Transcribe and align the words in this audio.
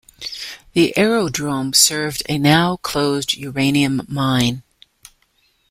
This 0.73 0.91
aerodrome 0.97 1.73
served 1.75 2.23
a 2.27 2.39
now-closed 2.39 3.35
uranium 3.35 4.01
mine. 4.09 4.63